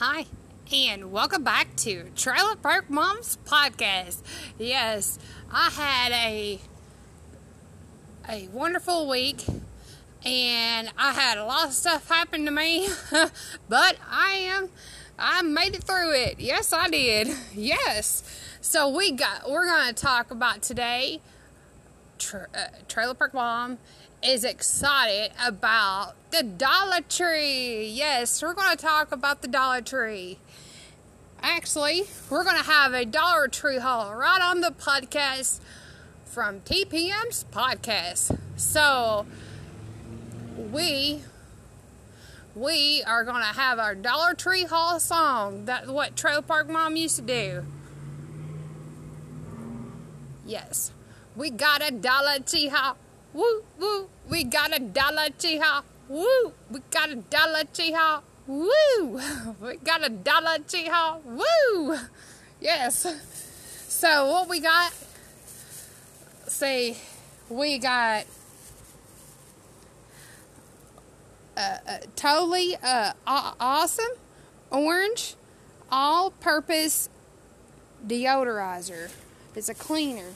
Hi, 0.00 0.24
and 0.72 1.12
welcome 1.12 1.44
back 1.44 1.76
to 1.76 2.04
Trailer 2.16 2.56
Park 2.56 2.88
Moms 2.88 3.36
Podcast. 3.44 4.22
Yes, 4.56 5.18
I 5.52 5.68
had 5.68 6.10
a 6.12 6.58
a 8.26 8.48
wonderful 8.48 9.06
week, 9.06 9.44
and 10.24 10.90
I 10.96 11.12
had 11.12 11.36
a 11.36 11.44
lot 11.44 11.66
of 11.66 11.74
stuff 11.74 12.08
happen 12.08 12.46
to 12.46 12.50
me, 12.50 12.88
but 13.68 13.98
I 14.10 14.36
am 14.36 14.70
I 15.18 15.42
made 15.42 15.74
it 15.74 15.84
through 15.84 16.14
it. 16.14 16.40
Yes, 16.40 16.72
I 16.72 16.88
did. 16.88 17.28
Yes. 17.54 18.22
So 18.62 18.88
we 18.88 19.12
got 19.12 19.50
we're 19.50 19.66
going 19.66 19.88
to 19.88 19.92
talk 19.92 20.30
about 20.30 20.62
today. 20.62 21.20
Tra- 22.20 22.48
uh, 22.54 22.68
Trailer 22.86 23.14
Park 23.14 23.34
Mom 23.34 23.78
is 24.22 24.44
excited 24.44 25.32
about 25.44 26.12
the 26.30 26.42
Dollar 26.42 27.00
Tree. 27.08 27.86
Yes, 27.86 28.42
we're 28.42 28.52
going 28.52 28.70
to 28.70 28.76
talk 28.76 29.10
about 29.10 29.40
the 29.42 29.48
Dollar 29.48 29.80
Tree. 29.80 30.38
Actually, 31.42 32.04
we're 32.28 32.44
going 32.44 32.58
to 32.58 32.70
have 32.70 32.92
a 32.92 33.06
Dollar 33.06 33.48
Tree 33.48 33.78
haul 33.78 34.14
right 34.14 34.40
on 34.42 34.60
the 34.60 34.70
podcast 34.70 35.60
from 36.26 36.60
TPM's 36.60 37.46
podcast. 37.50 38.38
So, 38.56 39.26
we 40.70 41.22
we 42.54 43.02
are 43.06 43.24
going 43.24 43.42
to 43.42 43.58
have 43.58 43.78
our 43.78 43.94
Dollar 43.94 44.34
Tree 44.34 44.64
haul 44.64 45.00
song. 45.00 45.64
That's 45.64 45.88
what 45.88 46.14
Trailer 46.16 46.42
Park 46.42 46.68
Mom 46.68 46.96
used 46.96 47.16
to 47.16 47.22
do. 47.22 47.64
Yes. 50.44 50.92
We 51.36 51.50
got 51.50 51.86
a 51.86 51.90
Dollar 51.90 52.38
haul. 52.70 52.96
Woo, 53.32 53.62
woo. 53.78 54.08
We 54.28 54.44
got 54.44 54.76
a 54.76 54.80
Dollar 54.80 55.28
haul. 55.42 55.84
Woo. 56.08 56.52
We 56.70 56.80
got 56.90 57.10
a 57.10 57.16
Dollar 57.16 57.64
haul. 57.78 58.22
Woo. 58.46 59.20
We 59.60 59.76
got 59.76 60.04
a 60.04 60.10
Dollar 60.10 60.58
haul. 60.72 61.22
Woo. 61.24 61.98
Yes. 62.60 63.06
So 63.88 64.26
what 64.30 64.48
we 64.48 64.60
got? 64.60 64.92
See, 66.48 66.96
we 67.48 67.78
got 67.78 68.24
uh, 71.56 71.76
uh, 71.86 71.98
totally 72.16 72.76
uh, 72.82 73.12
awesome 73.26 74.12
orange 74.70 75.34
all-purpose 75.90 77.08
deodorizer. 78.06 79.10
It's 79.54 79.68
a 79.68 79.74
cleaner, 79.74 80.34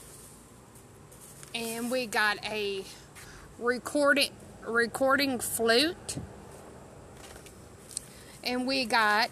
and 1.55 1.89
we 1.89 2.05
got 2.05 2.37
a 2.45 2.83
recording 3.57 4.29
recording 4.67 5.39
flute, 5.39 6.17
and 8.43 8.67
we 8.67 8.83
got 8.83 9.29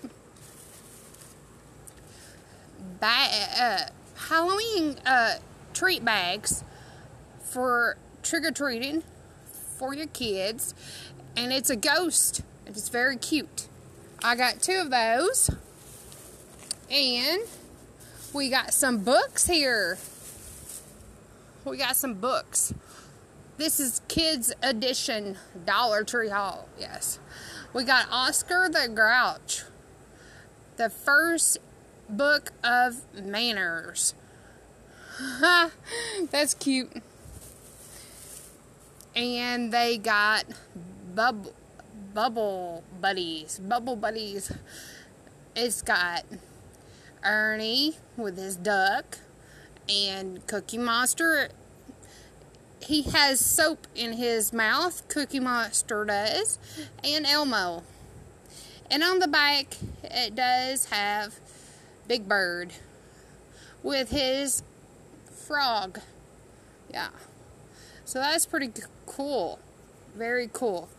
ba- 3.01 3.57
uh, 3.59 3.79
Halloween 4.29 4.95
uh, 5.05 5.35
treat 5.73 6.05
bags 6.05 6.63
for 7.41 7.97
trick 8.21 8.45
or 8.45 8.51
treating 8.51 9.03
for 9.77 9.93
your 9.93 10.07
kids, 10.07 10.73
and 11.35 11.51
it's 11.51 11.69
a 11.69 11.75
ghost. 11.75 12.41
It's 12.65 12.87
very 12.87 13.17
cute. 13.17 13.67
I 14.23 14.37
got 14.37 14.61
two 14.61 14.79
of 14.79 14.91
those, 14.91 15.49
and 16.89 17.41
we 18.33 18.49
got 18.49 18.73
some 18.73 18.99
books 18.99 19.47
here. 19.47 19.97
We 21.65 21.77
got 21.77 21.95
some 21.95 22.15
books. 22.15 22.73
This 23.55 23.79
is 23.79 24.01
kids 24.09 24.53
edition 24.61 25.37
Dollar 25.65 26.03
Tree 26.03 26.29
haul. 26.29 26.67
Yes. 26.77 27.19
We 27.73 27.85
got 27.85 28.07
Oscar 28.11 28.67
the 28.69 28.89
Grouch. 28.93 29.63
The 30.75 30.89
first 30.89 31.59
book 32.09 32.51
of 32.63 33.05
manners. 33.13 34.13
That's 36.31 36.53
cute. 36.55 37.01
And 39.15 39.71
they 39.71 39.97
got 39.97 40.43
bubble 41.15 41.53
bubble 42.13 42.83
buddies. 42.99 43.59
Bubble 43.59 43.95
buddies. 43.95 44.51
It's 45.55 45.81
got 45.81 46.25
Ernie 47.23 47.95
with 48.17 48.37
his 48.37 48.57
duck 48.57 49.19
and 49.87 50.45
Cookie 50.47 50.77
Monster. 50.77 51.49
He 52.85 53.03
has 53.03 53.39
soap 53.39 53.87
in 53.95 54.13
his 54.13 54.51
mouth, 54.51 55.07
Cookie 55.07 55.39
Monster 55.39 56.03
does, 56.05 56.59
and 57.03 57.25
Elmo. 57.25 57.83
And 58.91 59.03
on 59.03 59.19
the 59.19 59.27
back, 59.27 59.77
it 60.03 60.35
does 60.35 60.85
have 60.85 61.35
Big 62.07 62.27
Bird 62.27 62.73
with 63.81 64.11
his 64.11 64.63
frog. 65.31 65.99
Yeah. 66.91 67.09
So 68.05 68.19
that's 68.19 68.45
pretty 68.45 68.71
cool. 69.05 69.59
Very 70.15 70.49
cool. 70.51 70.89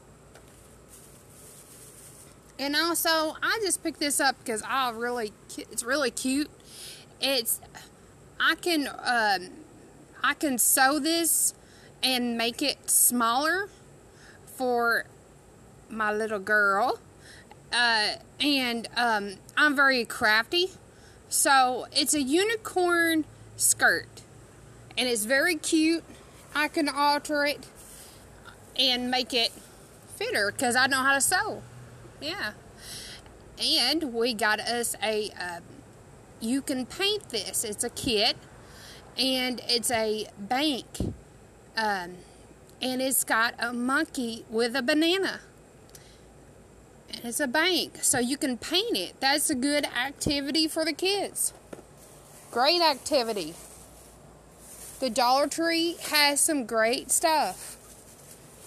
And 2.58 2.74
also, 2.74 3.36
I 3.42 3.58
just 3.62 3.82
picked 3.82 4.00
this 4.00 4.20
up 4.20 4.36
because 4.38 4.62
I 4.66 4.90
really, 4.90 5.32
it's 5.56 5.84
really 5.84 6.10
cute. 6.10 6.50
It's, 7.20 7.60
I 8.40 8.54
can, 8.54 8.88
um, 8.88 9.50
I 10.22 10.34
can 10.34 10.58
sew 10.58 10.98
this 10.98 11.52
and 12.04 12.36
make 12.36 12.60
it 12.60 12.90
smaller 12.90 13.68
for 14.44 15.06
my 15.88 16.12
little 16.12 16.38
girl. 16.38 17.00
Uh, 17.72 18.12
and 18.38 18.86
um, 18.96 19.34
I'm 19.56 19.74
very 19.74 20.04
crafty. 20.04 20.68
So 21.28 21.86
it's 21.92 22.14
a 22.14 22.22
unicorn 22.22 23.24
skirt. 23.56 24.22
And 24.96 25.08
it's 25.08 25.24
very 25.24 25.56
cute. 25.56 26.04
I 26.54 26.68
can 26.68 26.88
alter 26.88 27.44
it 27.44 27.66
and 28.78 29.10
make 29.10 29.32
it 29.32 29.50
fitter 30.14 30.52
because 30.52 30.76
I 30.76 30.86
know 30.86 30.98
how 30.98 31.14
to 31.14 31.20
sew. 31.20 31.62
Yeah. 32.20 32.52
And 33.60 34.12
we 34.12 34.34
got 34.34 34.60
us 34.60 34.94
a, 35.02 35.30
uh, 35.30 35.60
you 36.40 36.60
can 36.60 36.86
paint 36.86 37.30
this. 37.30 37.64
It's 37.64 37.82
a 37.82 37.90
kit 37.90 38.36
and 39.16 39.60
it's 39.68 39.90
a 39.90 40.26
bank. 40.38 40.86
Um, 41.76 42.16
and 42.80 43.00
it's 43.00 43.24
got 43.24 43.54
a 43.58 43.72
monkey 43.72 44.44
with 44.50 44.76
a 44.76 44.82
banana. 44.82 45.40
And 47.12 47.24
it's 47.24 47.40
a 47.40 47.46
bank. 47.46 47.98
So 48.02 48.18
you 48.18 48.36
can 48.36 48.58
paint 48.58 48.96
it. 48.96 49.20
That's 49.20 49.50
a 49.50 49.54
good 49.54 49.84
activity 49.86 50.68
for 50.68 50.84
the 50.84 50.92
kids. 50.92 51.52
Great 52.50 52.82
activity. 52.82 53.54
The 55.00 55.10
Dollar 55.10 55.48
Tree 55.48 55.96
has 56.10 56.40
some 56.40 56.66
great 56.66 57.10
stuff. 57.10 57.76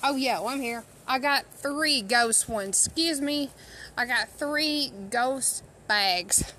Oh, 0.03 0.15
yeah, 0.15 0.39
well, 0.39 0.49
I'm 0.49 0.61
here. 0.61 0.83
I 1.07 1.19
got 1.19 1.45
three 1.45 2.01
ghost 2.01 2.49
ones. 2.49 2.85
Excuse 2.85 3.21
me. 3.21 3.49
I 3.95 4.05
got 4.05 4.29
three 4.29 4.91
ghost 5.09 5.63
bags. 5.87 6.53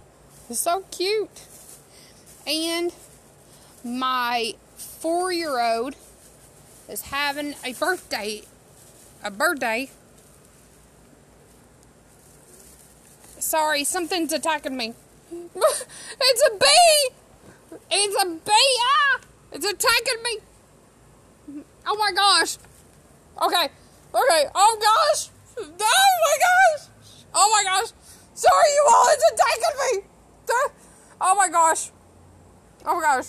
It's 0.49 0.61
so 0.61 0.85
cute. 0.91 1.47
And 2.47 2.95
my 3.85 4.55
four 4.77 5.31
year 5.33 5.61
old 5.61 5.95
is 6.89 7.03
having 7.03 7.55
a 7.65 7.73
birthday. 7.75 8.43
A 9.23 9.31
birthday. 9.31 9.91
Sorry, 13.39 13.85
something's 13.85 14.33
attacking 14.33 14.77
me. 14.77 14.95
it's 15.33 16.43
a 16.47 16.59
bee! 16.59 17.11
It's 17.91 18.23
a 18.23 18.27
bee! 18.27 18.79
Ah! 18.81 19.21
It's 19.53 19.67
attacking 19.67 20.23
me! 20.23 21.65
Oh 21.87 21.97
my 21.97 22.13
gosh! 22.13 22.59
Okay, 23.43 23.69
okay, 24.15 24.45
oh 24.55 24.79
gosh! 24.81 25.31
Oh 25.59 25.65
my 25.69 26.37
gosh! 26.39 26.89
Oh 27.35 27.51
my 27.53 27.65
gosh! 27.65 27.93
Sorry, 28.35 28.71
you 28.75 28.87
all, 28.89 29.07
it's 29.11 29.25
attacking 29.33 30.01
me! 30.01 30.09
Oh 31.21 31.35
my 31.35 31.49
gosh! 31.49 31.91
Oh 32.85 32.95
my 32.95 33.03
gosh! 33.03 33.27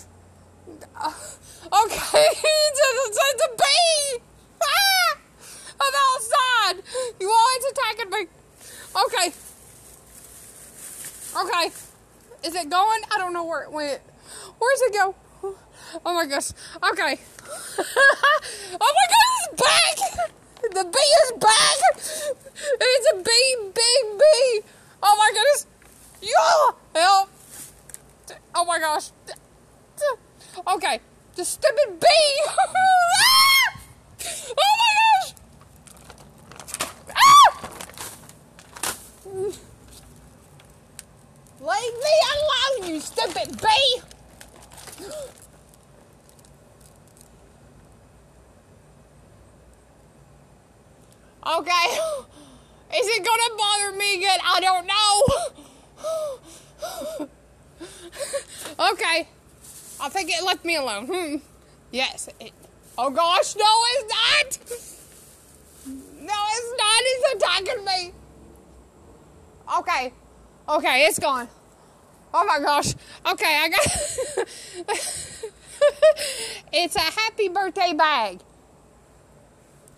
Okay, 1.71 2.25
it's 2.33 3.43
a, 3.43 3.55
bee! 3.55 4.23
Ah! 4.63 5.17
I'm 5.81 5.93
outside! 6.07 6.83
You 7.19 7.29
all, 7.29 7.47
it's 7.55 7.65
attacking 7.71 8.09
me! 8.09 8.27
Okay. 9.05 9.33
Okay. 11.35 11.65
Is 12.43 12.55
it 12.55 12.69
going? 12.69 13.01
I 13.13 13.17
don't 13.17 13.33
know 13.33 13.45
where 13.45 13.63
it 13.63 13.71
went. 13.71 14.01
Where's 14.57 14.81
it 14.81 14.93
go? 14.93 15.15
Oh 16.05 16.13
my 16.13 16.25
gosh. 16.25 16.51
Okay. 16.91 17.19
oh 17.79 18.93
my 18.97 19.05
god, 19.13 19.29
it's 19.35 19.61
back! 19.61 20.31
The 20.61 20.83
bee 20.83 21.13
is 21.23 21.31
back! 21.39 21.79
It's 21.97 23.07
a 23.11 23.15
bee, 23.17 23.55
big 23.73 24.19
bee! 24.19 24.61
Oh 25.03 25.15
my 25.17 25.31
goodness! 25.33 25.67
Yeah! 26.21 27.01
Help! 27.01 27.29
Oh 28.55 28.65
my 28.65 28.79
gosh. 28.79 29.11
Okay. 30.67 30.99
The 31.35 31.45
stupid 31.45 31.99
bee! 31.99 32.43
ah! 32.47 33.79
Oh 34.57 34.75
my 34.79 34.89
gosh! 34.99 35.33
Ah! 37.15 37.49
Leave 41.61 41.93
me 41.93 42.15
alone, 42.33 42.89
you 42.89 42.99
stupid 42.99 43.61
bee! 43.61 44.01
Okay. 51.47 51.87
Is 52.95 53.07
it 53.07 53.23
gonna 53.25 53.55
bother 53.57 53.91
me 53.97 54.15
again? 54.15 54.39
I 54.45 54.59
don't 54.59 54.87
know. 54.87 55.21
okay. 58.91 59.27
I 60.01 60.09
think 60.09 60.29
it 60.29 60.43
left 60.43 60.65
me 60.65 60.75
alone. 60.75 61.07
Hmm. 61.07 61.37
Yes. 61.91 62.29
It, 62.39 62.51
oh 62.97 63.09
gosh, 63.09 63.55
no, 63.55 63.65
it's 63.65 64.13
not. 64.13 64.57
No, 66.21 66.35
it's 66.51 66.73
not. 66.77 67.01
It's 67.05 67.33
attacking 67.35 67.85
me. 67.85 68.13
Okay. 69.79 70.13
Okay, 70.67 71.05
it's 71.05 71.19
gone. 71.19 71.47
Oh 72.33 72.45
my 72.45 72.59
gosh. 72.59 72.93
Okay, 73.25 73.57
I 73.59 73.69
got. 73.69 73.85
it's 76.73 76.95
a 76.95 76.99
happy 76.99 77.47
birthday 77.49 77.93
bag. 77.93 78.39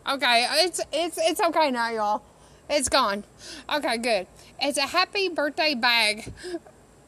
Okay, 0.10 0.48
it's 0.64 0.82
it's 0.92 1.18
it's 1.18 1.40
okay 1.42 1.72
now, 1.72 1.90
y'all. 1.92 2.22
It's 2.70 2.90
gone. 2.90 3.24
Okay, 3.72 3.98
good. 3.98 4.28
It's 4.60 4.78
a 4.78 4.88
happy 4.88 5.30
birthday 5.30 5.76
bag. 5.76 6.32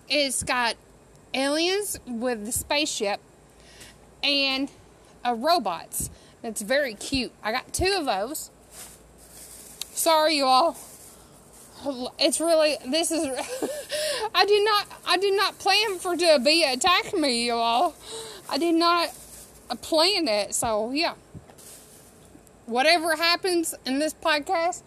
It's 0.09 0.43
got 0.43 0.75
aliens 1.33 1.99
with 2.05 2.45
the 2.45 2.51
spaceship 2.51 3.19
and 4.23 4.71
a 5.23 5.35
robots. 5.35 6.09
It's 6.43 6.61
very 6.61 6.93
cute. 6.93 7.31
I 7.43 7.51
got 7.51 7.73
two 7.73 7.95
of 7.97 8.05
those. 8.05 8.51
Sorry, 9.91 10.35
you 10.35 10.45
all. 10.45 10.77
It's 12.17 12.39
really 12.39 12.77
this 12.87 13.11
is. 13.11 13.25
I 14.35 14.45
did 14.45 14.65
not. 14.65 14.87
I 15.05 15.17
did 15.17 15.35
not 15.35 15.59
plan 15.59 15.99
for 15.99 16.15
to 16.15 16.39
be 16.43 16.63
attacking 16.63 17.19
me, 17.19 17.45
you 17.45 17.53
all. 17.53 17.93
I 18.49 18.57
did 18.57 18.75
not 18.75 19.09
plan 19.81 20.27
it. 20.27 20.53
So 20.53 20.91
yeah 20.91 21.15
whatever 22.65 23.15
happens 23.15 23.75
in 23.85 23.99
this 23.99 24.13
podcast, 24.13 24.81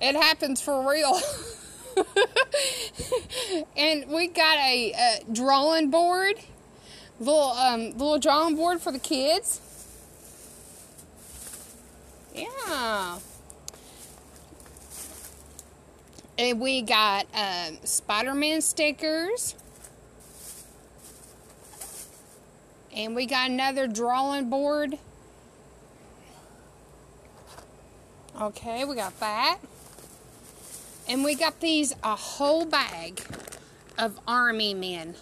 it 0.00 0.14
happens 0.14 0.60
for 0.60 0.88
real. 0.88 1.18
and 3.76 4.08
we 4.08 4.28
got 4.28 4.58
a, 4.58 4.92
a, 4.92 5.32
drawing 5.32 5.90
board, 5.90 6.36
little 7.20 7.50
um, 7.50 7.92
little 7.92 8.18
drawing 8.18 8.56
board 8.56 8.80
for 8.80 8.92
the 8.92 8.98
kids. 8.98 9.60
Yeah. 12.34 13.18
And 16.36 16.60
we 16.60 16.82
got 16.82 17.26
um, 17.34 17.78
Spider 17.84 18.34
Man 18.34 18.60
stickers. 18.60 19.54
And 22.96 23.14
we 23.16 23.26
got 23.26 23.50
another 23.50 23.86
drawing 23.88 24.50
board 24.50 24.98
Okay, 28.40 28.84
we 28.84 28.96
got 28.96 29.18
that. 29.20 29.58
And 31.08 31.22
we 31.22 31.34
got 31.34 31.60
these 31.60 31.94
a 32.02 32.16
whole 32.16 32.64
bag 32.64 33.20
of 33.98 34.18
army 34.26 34.74
men. 34.74 35.14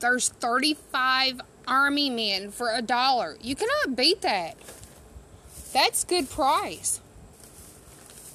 There's 0.00 0.28
35 0.28 1.40
army 1.66 2.10
men 2.10 2.50
for 2.50 2.70
a 2.70 2.82
dollar. 2.82 3.36
You 3.40 3.56
cannot 3.56 3.96
beat 3.96 4.22
that. 4.22 4.56
That's 5.72 6.04
good 6.04 6.30
price. 6.30 7.00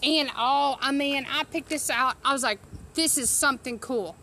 And 0.03 0.29
all, 0.35 0.77
I 0.81 0.91
mean, 0.91 1.25
I 1.29 1.43
picked 1.43 1.69
this 1.69 1.89
out. 1.89 2.15
I 2.23 2.33
was 2.33 2.43
like, 2.43 2.59
this 2.93 3.17
is 3.17 3.29
something 3.29 3.79
cool. 3.79 4.15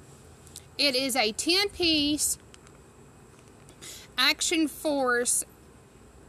It 0.78 0.94
is 0.94 1.16
a 1.16 1.32
10 1.32 1.70
piece 1.70 2.38
action 4.18 4.68
force. 4.68 5.44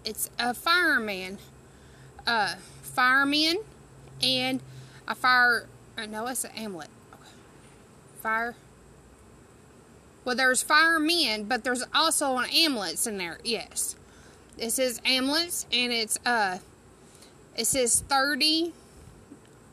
It's 0.06 0.30
a 0.40 0.54
fireman. 0.54 1.38
Uh, 2.25 2.56
fireman 2.84 3.58
and 4.22 4.62
a 5.07 5.15
fire. 5.15 5.68
Uh, 5.98 6.06
no, 6.06 6.27
it's 6.27 6.44
an 6.44 6.51
amulet. 6.51 6.89
Fire. 8.21 8.56
Well, 10.25 10.36
there's 10.36 10.62
firemen, 10.62 11.45
but 11.45 11.63
there's 11.63 11.86
also 11.95 12.38
an 12.38 12.50
amulets 12.54 13.07
in 13.07 13.18
there. 13.18 13.39
Yes, 13.44 13.95
it 14.57 14.71
says 14.71 15.00
amulets, 15.06 15.65
and 15.71 15.94
it's 15.94 16.19
uh, 16.25 16.57
it 17.56 17.65
says 17.65 18.01
thirty, 18.01 18.74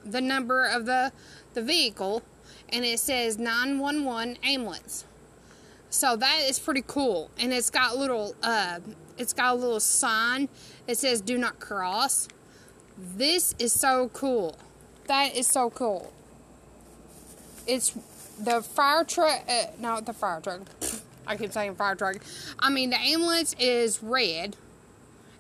the 0.05 0.21
number 0.21 0.65
of 0.65 0.87
the 0.87 1.11
the 1.55 1.63
vehicle, 1.63 2.23
and 2.69 2.85
it 2.85 3.01
says 3.01 3.39
nine 3.39 3.81
one 3.81 4.05
one 4.05 4.37
amulets. 4.45 5.05
So 5.91 6.17
that 6.17 6.41
is 6.49 6.59
pretty 6.59 6.85
cool, 6.87 7.31
and 7.39 7.53
it's 7.53 7.71
got 7.71 7.97
little 7.97 8.37
uh, 8.43 8.79
it's 9.19 9.33
got 9.33 9.55
a 9.55 9.59
little 9.59 9.81
sign. 9.81 10.49
It 10.87 10.99
says 10.99 11.21
"Do 11.21 11.37
not 11.37 11.59
cross." 11.59 12.29
This 12.97 13.57
is 13.59 13.73
so 13.73 14.09
cool. 14.13 14.57
That 15.07 15.37
is 15.37 15.47
so 15.47 15.71
cool. 15.71 16.13
It's 17.67 17.97
the 18.39 18.63
fire 18.63 19.05
truck, 19.05 19.43
uh, 19.49 19.67
not 19.79 20.07
the 20.07 20.13
fire 20.13 20.41
truck. 20.41 20.63
I 21.27 21.37
keep 21.37 21.53
saying 21.53 21.77
fire 21.77 21.95
truck. 21.95 22.17
I 22.59 22.71
mean, 22.71 22.91
the 22.91 23.01
ambulance 23.01 23.55
is 23.59 24.03
red, 24.03 24.57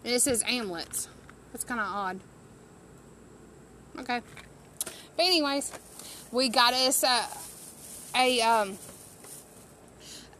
and 0.05 0.15
it 0.15 0.21
says 0.21 0.43
ambulance. 0.47 1.09
That's 1.53 1.65
kind 1.65 1.81
of 1.81 1.87
odd. 1.87 2.21
Okay. 3.99 4.21
But 5.17 5.25
anyways, 5.25 5.73
we 6.33 6.49
got 6.49 6.75
us 6.75 7.03
a, 7.05 7.27
a 8.17 8.41
um 8.41 8.79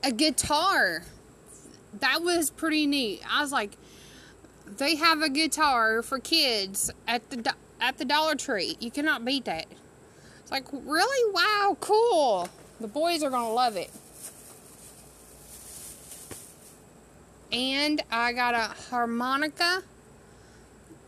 a 0.03 0.13
guitar. 0.13 1.03
That 2.01 2.23
was 2.23 2.51
pretty 2.51 2.87
neat. 2.87 3.23
I 3.31 3.43
was 3.43 3.53
like, 3.53 3.77
they 4.67 4.97
have 4.97 5.23
a 5.23 5.29
guitar 5.29 6.03
for 6.03 6.19
kids 6.19 6.91
at 7.07 7.31
the 7.31 7.55
at 7.85 7.99
the 7.99 8.05
Dollar 8.07 8.35
Tree. 8.35 8.79
You 8.81 8.91
cannot 8.91 9.27
beat 9.27 9.45
that. 9.45 9.67
It's 10.41 10.51
like, 10.51 10.65
really? 10.73 11.33
Wow, 11.35 11.77
cool. 11.81 12.49
The 12.81 12.89
boys 12.89 13.23
are 13.23 13.29
going 13.29 13.47
to 13.47 13.53
love 13.53 13.77
it. 13.77 13.91
And 17.53 18.03
I 18.11 18.33
got 18.33 18.55
a 18.55 18.75
harmonica. 18.89 19.83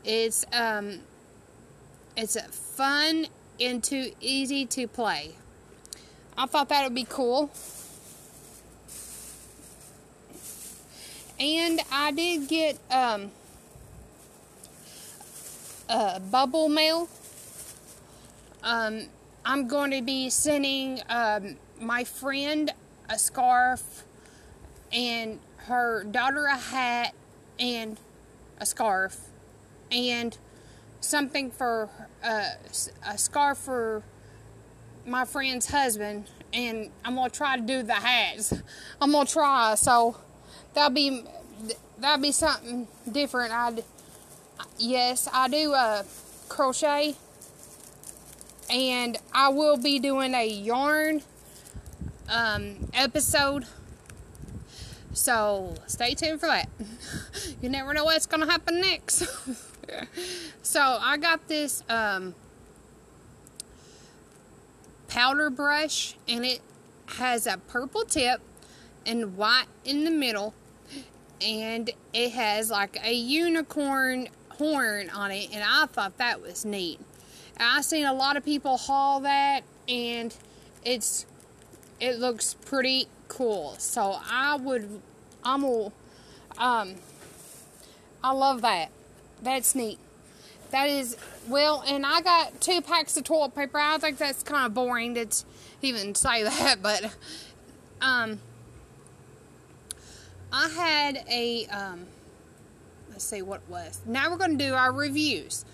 It's 0.04 0.44
um 0.52 1.00
it's 2.16 2.40
fun 2.76 3.26
and 3.58 3.82
too 3.82 4.12
easy 4.20 4.64
to 4.66 4.86
play. 4.86 5.32
I 6.38 6.46
thought 6.46 6.68
that 6.68 6.84
would 6.84 6.94
be 6.94 7.06
cool. 7.08 7.50
And 11.40 11.80
I 11.90 12.12
did 12.12 12.46
get 12.46 12.78
um 12.92 13.32
uh, 15.88 16.18
bubble 16.18 16.68
mail. 16.68 17.08
Um, 18.62 19.06
I'm 19.44 19.68
going 19.68 19.90
to 19.92 20.02
be 20.02 20.30
sending 20.30 21.00
um, 21.08 21.56
my 21.80 22.04
friend 22.04 22.72
a 23.08 23.18
scarf 23.18 24.04
and 24.92 25.38
her 25.58 26.04
daughter 26.04 26.46
a 26.46 26.56
hat 26.56 27.14
and 27.58 27.98
a 28.58 28.66
scarf 28.66 29.20
and 29.90 30.36
something 31.00 31.50
for 31.50 31.88
uh, 32.24 32.50
a 33.06 33.18
scarf 33.18 33.58
for 33.58 34.02
my 35.04 35.24
friend's 35.24 35.68
husband 35.68 36.28
and 36.52 36.90
I'm 37.04 37.14
gonna 37.14 37.30
try 37.30 37.56
to 37.56 37.62
do 37.62 37.82
the 37.82 37.94
hats. 37.94 38.52
I'm 39.00 39.12
gonna 39.12 39.26
try 39.26 39.74
so 39.76 40.16
that'll 40.74 40.90
be 40.90 41.24
that'll 41.98 42.22
be 42.22 42.32
something 42.32 42.88
different. 43.10 43.52
I'd 43.52 43.84
yes, 44.78 45.28
I 45.32 45.48
do 45.48 45.72
uh, 45.74 46.04
crochet, 46.48 47.16
and 48.70 49.16
I 49.32 49.48
will 49.48 49.76
be 49.76 49.98
doing 49.98 50.34
a 50.34 50.46
yarn 50.46 51.22
um, 52.28 52.88
episode. 52.94 53.66
So 55.12 55.74
stay 55.86 56.14
tuned 56.14 56.40
for 56.40 56.46
that. 56.46 56.68
you 57.62 57.68
never 57.68 57.94
know 57.94 58.04
what's 58.04 58.26
gonna 58.26 58.50
happen 58.50 58.80
next. 58.80 59.26
so 60.62 60.98
I 61.00 61.16
got 61.16 61.48
this 61.48 61.82
um, 61.88 62.34
powder 65.08 65.50
brush, 65.50 66.16
and 66.28 66.44
it 66.44 66.60
has 67.06 67.46
a 67.46 67.58
purple 67.58 68.04
tip 68.04 68.40
and 69.06 69.36
white 69.36 69.66
in 69.84 70.04
the 70.04 70.10
middle 70.10 70.52
and 71.40 71.90
it 72.12 72.32
has 72.32 72.70
like 72.70 72.98
a 73.04 73.12
unicorn 73.12 74.28
horn 74.58 75.10
on 75.10 75.30
it, 75.30 75.50
and 75.52 75.62
I 75.66 75.86
thought 75.86 76.18
that 76.18 76.40
was 76.40 76.64
neat. 76.64 77.00
I 77.58 77.80
seen 77.80 78.04
a 78.04 78.12
lot 78.12 78.36
of 78.36 78.44
people 78.44 78.76
haul 78.76 79.20
that, 79.20 79.62
and 79.88 80.34
it's 80.84 81.26
it 82.00 82.18
looks 82.18 82.54
pretty 82.54 83.08
cool. 83.28 83.74
So 83.78 84.18
I 84.30 84.56
would, 84.56 85.00
I'm 85.42 85.62
gonna, 85.62 85.92
um, 86.58 86.94
I 88.22 88.32
love 88.32 88.62
that. 88.62 88.90
That's 89.42 89.74
neat. 89.74 89.98
That 90.70 90.88
is 90.88 91.16
well, 91.48 91.82
and 91.86 92.04
I 92.04 92.20
got 92.20 92.60
two 92.60 92.82
packs 92.82 93.16
of 93.16 93.24
toilet 93.24 93.54
paper. 93.54 93.78
I 93.78 93.98
think 93.98 94.18
that's 94.18 94.42
kind 94.42 94.66
of 94.66 94.74
boring 94.74 95.14
to 95.14 95.26
even 95.82 96.14
say 96.14 96.42
that, 96.44 96.82
but 96.82 97.14
um, 98.00 98.40
I 100.52 100.68
had 100.68 101.24
a 101.28 101.66
um, 101.66 102.06
let's 103.16 103.24
see 103.24 103.40
what 103.40 103.62
it 103.66 103.70
was. 103.70 104.02
Now 104.04 104.30
we're 104.30 104.36
going 104.36 104.58
to 104.58 104.64
do 104.66 104.74
our 104.74 104.92
reviews. 104.92 105.64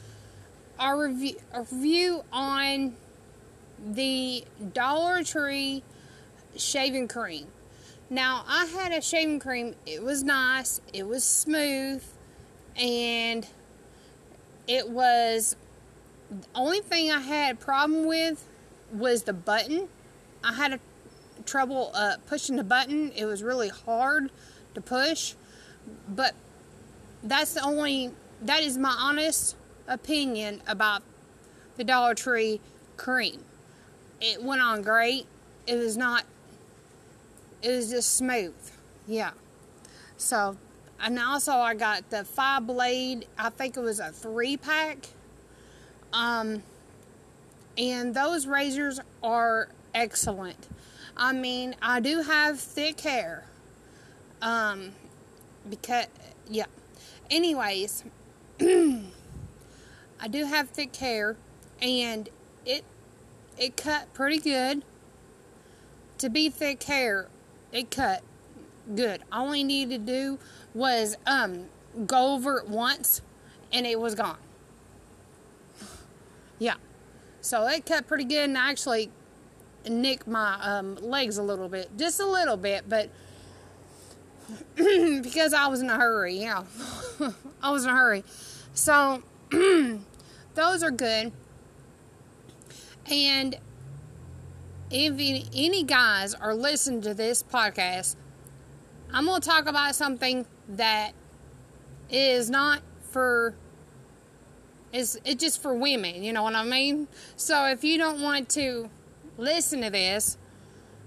Our 0.78 1.08
review, 1.08 1.34
a 1.52 1.62
review 1.62 2.22
on 2.32 2.94
the 3.84 4.44
Dollar 4.72 5.24
Tree 5.24 5.82
shaving 6.56 7.08
cream. 7.08 7.48
Now 8.08 8.44
I 8.46 8.66
had 8.66 8.92
a 8.92 9.02
shaving 9.02 9.40
cream. 9.40 9.74
It 9.86 10.04
was 10.04 10.22
nice. 10.22 10.80
It 10.92 11.08
was 11.08 11.24
smooth, 11.24 12.04
and 12.76 13.44
it 14.68 14.88
was 14.88 15.56
the 16.30 16.46
only 16.54 16.78
thing 16.78 17.10
I 17.10 17.18
had 17.18 17.56
a 17.56 17.58
problem 17.58 18.06
with 18.06 18.46
was 18.92 19.24
the 19.24 19.32
button. 19.32 19.88
I 20.44 20.52
had 20.52 20.74
a 20.74 20.80
trouble 21.44 21.90
uh, 21.92 22.18
pushing 22.28 22.54
the 22.54 22.62
button. 22.62 23.10
It 23.16 23.24
was 23.24 23.42
really 23.42 23.68
hard 23.68 24.30
to 24.76 24.80
push, 24.80 25.34
but 26.08 26.36
that's 27.22 27.54
the 27.54 27.62
only. 27.62 28.10
That 28.42 28.62
is 28.62 28.76
my 28.76 28.94
honest 28.98 29.56
opinion 29.86 30.62
about 30.66 31.02
the 31.76 31.84
Dollar 31.84 32.14
Tree 32.14 32.60
cream. 32.96 33.44
It 34.20 34.42
went 34.42 34.60
on 34.60 34.82
great. 34.82 35.26
It 35.66 35.76
was 35.76 35.96
not. 35.96 36.24
It 37.62 37.70
was 37.70 37.90
just 37.90 38.16
smooth. 38.16 38.54
Yeah. 39.06 39.30
So, 40.16 40.56
and 41.00 41.18
also 41.18 41.52
I 41.52 41.74
got 41.74 42.10
the 42.10 42.24
five 42.24 42.66
blade. 42.66 43.26
I 43.38 43.50
think 43.50 43.76
it 43.76 43.80
was 43.80 44.00
a 44.00 44.10
three 44.10 44.56
pack. 44.56 45.08
Um, 46.12 46.62
and 47.78 48.14
those 48.14 48.46
razors 48.46 49.00
are 49.22 49.68
excellent. 49.94 50.68
I 51.16 51.32
mean, 51.32 51.74
I 51.80 52.00
do 52.00 52.22
have 52.22 52.60
thick 52.60 53.00
hair. 53.00 53.44
Um, 54.40 54.92
because 55.68 56.06
yeah. 56.48 56.66
Anyways, 57.30 58.04
I 58.60 60.28
do 60.30 60.44
have 60.44 60.70
thick 60.70 60.94
hair, 60.96 61.36
and 61.80 62.28
it 62.64 62.84
it 63.58 63.76
cut 63.76 64.12
pretty 64.14 64.38
good. 64.38 64.84
To 66.18 66.28
be 66.28 66.50
thick 66.50 66.82
hair, 66.82 67.28
it 67.72 67.90
cut 67.90 68.22
good. 68.94 69.22
All 69.32 69.52
I 69.52 69.62
needed 69.62 70.06
to 70.06 70.12
do 70.12 70.38
was 70.74 71.16
um 71.26 71.66
go 72.06 72.34
over 72.34 72.58
it 72.58 72.68
once, 72.68 73.22
and 73.72 73.86
it 73.86 73.98
was 74.00 74.14
gone. 74.14 74.38
Yeah, 76.58 76.76
so 77.40 77.66
it 77.66 77.84
cut 77.84 78.06
pretty 78.06 78.22
good, 78.22 78.44
and 78.44 78.56
I 78.56 78.70
actually 78.70 79.10
nicked 79.88 80.28
my 80.28 80.58
um, 80.60 80.94
legs 80.96 81.38
a 81.38 81.42
little 81.42 81.68
bit, 81.68 81.90
just 81.98 82.20
a 82.20 82.26
little 82.26 82.56
bit, 82.56 82.88
but 82.88 83.10
because 85.22 85.52
I 85.52 85.66
was 85.68 85.80
in 85.80 85.90
a 85.90 85.96
hurry. 85.96 86.38
Yeah, 86.38 86.64
I 87.62 87.70
was 87.70 87.84
in 87.84 87.90
a 87.90 87.94
hurry. 87.94 88.24
So 88.74 89.22
those 89.50 90.82
are 90.82 90.90
good. 90.90 91.32
And 93.10 93.58
if 94.90 95.48
any, 95.54 95.82
guys 95.82 96.34
are 96.34 96.54
listening 96.54 97.02
to 97.02 97.14
this 97.14 97.42
podcast, 97.42 98.16
I'm 99.12 99.26
going 99.26 99.40
to 99.40 99.48
talk 99.48 99.66
about 99.66 99.94
something 99.94 100.46
that 100.68 101.12
is 102.10 102.50
not 102.50 102.82
for 103.10 103.54
it's 104.92 105.16
it's 105.24 105.42
just 105.42 105.62
for 105.62 105.74
women, 105.74 106.22
you 106.22 106.32
know 106.32 106.42
what 106.42 106.54
I 106.54 106.64
mean? 106.64 107.08
So 107.36 107.66
if 107.66 107.82
you 107.82 107.98
don't 107.98 108.20
want 108.20 108.50
to 108.50 108.90
listen 109.38 109.80
to 109.80 109.90
this, 109.90 110.36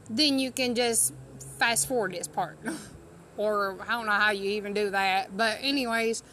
then 0.10 0.40
you 0.40 0.52
can 0.52 0.76
just 0.76 1.14
fast 1.60 1.88
forward 1.88 2.14
this 2.14 2.28
part. 2.28 2.58
or 3.38 3.78
I 3.88 3.92
don't 3.92 4.06
know 4.06 4.12
how 4.12 4.32
you 4.32 4.50
even 4.52 4.74
do 4.74 4.90
that. 4.92 5.36
But 5.36 5.60
anyways, 5.62 6.24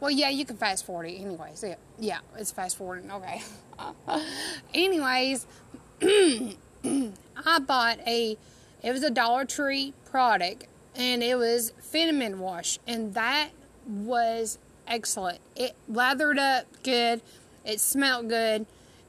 well 0.00 0.10
yeah, 0.10 0.28
you 0.30 0.44
can 0.44 0.56
fast 0.56 0.84
forward 0.84 1.06
it 1.06 1.20
anyways. 1.20 1.62
Yeah, 1.66 1.76
yeah 1.98 2.18
it's 2.36 2.50
fast 2.50 2.76
forwarding. 2.76 3.10
Okay. 3.10 3.42
anyways, 4.74 5.46
I 6.02 7.58
bought 7.66 7.98
a 8.06 8.36
it 8.82 8.92
was 8.92 9.02
a 9.02 9.10
Dollar 9.10 9.44
Tree 9.44 9.92
product 10.10 10.66
and 10.94 11.22
it 11.22 11.36
was 11.36 11.72
feminine 11.80 12.38
wash 12.38 12.78
and 12.86 13.14
that 13.14 13.50
was 13.86 14.58
excellent. 14.86 15.40
It 15.56 15.74
lathered 15.88 16.38
up 16.38 16.66
good. 16.82 17.20
It 17.64 17.80
smelled 17.80 18.28
good 18.28 18.66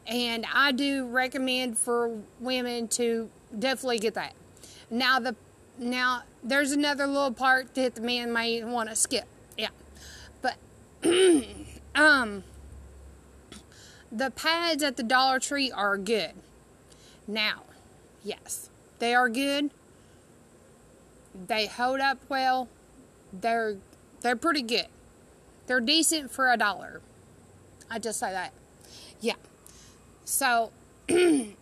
and 0.08 0.46
I 0.54 0.72
do 0.72 1.08
recommend 1.08 1.78
for 1.78 2.20
women 2.40 2.88
to 2.90 3.30
definitely 3.58 4.00
get 4.00 4.16
that. 4.16 4.34
Now 4.90 5.20
the 5.20 5.36
now 5.80 6.24
there's 6.44 6.72
another 6.72 7.08
little 7.08 7.34
part 7.34 7.74
that 7.76 7.96
the 7.96 8.02
man 8.02 8.32
may 8.32 8.64
want 8.64 8.90
to 8.90 8.96
skip. 8.96 9.26
Yeah. 9.58 9.70
But 10.42 10.56
um 11.96 12.44
the 14.12 14.32
pads 14.32 14.84
at 14.84 14.98
the 14.98 15.04
Dollar 15.04 15.40
Tree 15.40 15.72
are 15.72 15.98
good. 15.98 16.32
Now, 17.28 17.64
yes, 18.24 18.70
they 18.98 19.14
are 19.14 19.30
good. 19.30 19.70
They 21.48 21.68
hold 21.68 22.00
up 22.00 22.18
well. 22.28 22.68
They're 23.32 23.78
they're 24.22 24.36
pretty 24.36 24.64
good. 24.64 24.88
They're 25.68 25.80
decent 25.80 26.32
for 26.32 26.52
a 26.52 26.58
dollar. 26.58 27.02
I 27.90 28.00
just 28.00 28.20
say 28.20 28.32
that. 28.32 28.54
Yeah. 29.22 29.36
So 30.26 30.72
that 31.08 31.56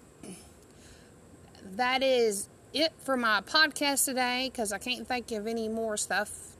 is 2.01 2.47
it 2.77 2.93
for 3.03 3.17
my 3.17 3.41
podcast 3.41 4.05
today 4.05 4.49
because 4.51 4.71
I 4.71 4.77
can't 4.77 5.07
think 5.07 5.31
of 5.31 5.47
any 5.47 5.67
more 5.67 5.97
stuff. 5.97 6.55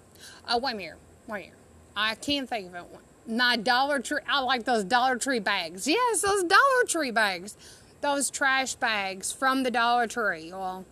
Oh, 0.48 0.58
wait 0.58 0.74
a 0.74 0.76
minute. 0.76 0.96
Wait 1.28 1.38
a 1.38 1.40
minute. 1.40 1.54
I 1.96 2.16
can 2.16 2.48
think 2.48 2.68
of 2.68 2.76
it. 2.76 2.86
My 3.28 3.58
Dollar 3.58 4.00
Tree. 4.00 4.22
I 4.28 4.40
like 4.42 4.66
those 4.66 4.84
Dollar 4.84 5.18
Tree 5.18 5.40
bags. 5.40 5.88
Yes, 5.88 6.22
those 6.22 6.44
Dollar 6.44 6.84
Tree 6.88 7.12
bags. 7.12 7.58
Those 8.02 8.30
trash 8.30 8.76
bags 8.76 9.32
from 9.32 9.64
the 9.64 9.72
Dollar 9.72 10.08
Tree. 10.08 10.52
Well, 10.52 10.86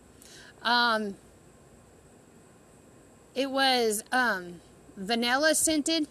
um, 0.63 1.15
it 3.35 3.51
was 3.51 4.03
um, 4.11 4.61
vanilla 4.97 5.53
scented 5.55 6.07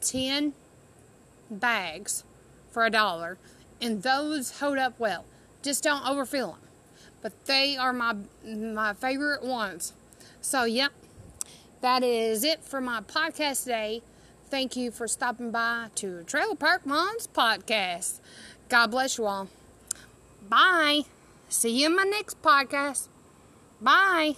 10 0.00 0.54
bags 1.50 2.24
for 2.70 2.84
a 2.86 2.90
dollar, 2.90 3.38
and 3.80 4.02
those 4.02 4.60
hold 4.60 4.78
up 4.78 4.98
well. 4.98 5.24
Just 5.62 5.84
don't 5.84 6.06
overfill 6.08 6.52
them. 6.52 6.67
But 7.22 7.46
they 7.46 7.76
are 7.76 7.92
my 7.92 8.16
my 8.44 8.94
favorite 8.94 9.42
ones. 9.44 9.92
So, 10.40 10.64
yep, 10.64 10.92
that 11.80 12.02
is 12.02 12.44
it 12.44 12.62
for 12.62 12.80
my 12.80 13.00
podcast 13.00 13.64
today. 13.64 14.02
Thank 14.50 14.76
you 14.76 14.90
for 14.90 15.06
stopping 15.06 15.50
by 15.50 15.88
to 15.96 16.22
Trailer 16.24 16.54
Park 16.54 16.86
Moms 16.86 17.26
podcast. 17.26 18.20
God 18.68 18.90
bless 18.90 19.18
you 19.18 19.26
all. 19.26 19.48
Bye. 20.48 21.02
See 21.48 21.80
you 21.80 21.86
in 21.86 21.96
my 21.96 22.04
next 22.04 22.40
podcast. 22.40 23.08
Bye. 23.80 24.36